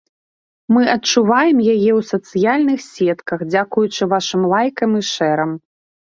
[0.75, 5.51] Мы адчуваем яе ў сацыяльных сетках, дзякуючы вашым лайкам і шэрам.